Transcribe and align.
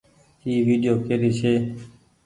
اي 0.45 0.53
ويڊيو 0.67 0.93
ڪيري 1.05 1.29
ڇي۔ 1.39 1.51